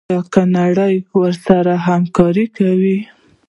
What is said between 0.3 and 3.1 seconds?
که نړۍ ورسره همکاري وکړي؟